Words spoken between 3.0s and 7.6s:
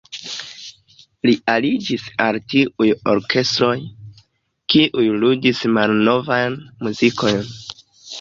orkestroj, kiuj ludis malnovajn muzikojn.